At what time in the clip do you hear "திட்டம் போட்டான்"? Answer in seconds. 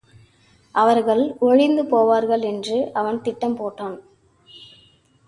3.21-3.97